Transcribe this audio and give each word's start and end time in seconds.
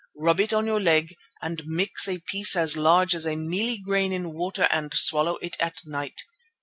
Rub 0.15 0.39
it 0.39 0.51
on 0.51 0.65
your 0.65 0.81
leg, 0.81 1.15
and 1.43 1.63
mix 1.67 2.07
a 2.07 2.17
piece 2.17 2.55
as 2.55 2.75
large 2.75 3.13
as 3.13 3.27
a 3.27 3.35
mealie 3.35 3.77
grain 3.77 4.11
in 4.11 4.33
water 4.33 4.63
and 4.71 4.91
swallow 4.95 5.35
it 5.43 5.55
at 5.59 5.79
night. 5.85 6.23